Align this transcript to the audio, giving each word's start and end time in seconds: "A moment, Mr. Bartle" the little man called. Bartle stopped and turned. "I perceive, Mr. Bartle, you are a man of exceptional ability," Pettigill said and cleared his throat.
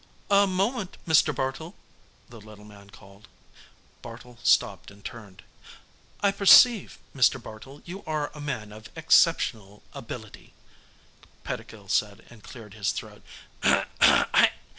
"A 0.31 0.47
moment, 0.47 0.97
Mr. 1.07 1.31
Bartle" 1.35 1.75
the 2.31 2.41
little 2.41 2.65
man 2.65 2.89
called. 2.89 3.27
Bartle 4.01 4.39
stopped 4.41 4.89
and 4.89 5.05
turned. 5.05 5.43
"I 6.21 6.31
perceive, 6.31 6.97
Mr. 7.15 7.39
Bartle, 7.39 7.83
you 7.85 8.03
are 8.07 8.31
a 8.33 8.41
man 8.41 8.71
of 8.71 8.89
exceptional 8.95 9.83
ability," 9.93 10.53
Pettigill 11.43 11.87
said 11.87 12.25
and 12.31 12.41
cleared 12.43 12.73
his 12.73 12.91
throat. 12.91 13.21